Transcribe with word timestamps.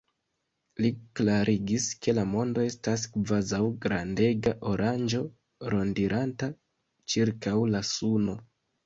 Li 0.83 0.89
klarigis, 1.17 1.83
ke 2.05 2.15
la 2.19 2.23
mondo 2.29 2.63
estas 2.69 3.03
kvazaŭ 3.17 3.59
grandega 3.83 4.55
oranĝo, 4.71 5.21
rondiranta 5.75 6.49
ĉirkaŭ 7.15 7.53
la 7.77 7.83
suno. 7.93 8.37